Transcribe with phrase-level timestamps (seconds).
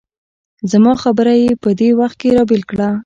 [0.71, 2.89] زما خبره یې په دې وخت کې را بېل کړه.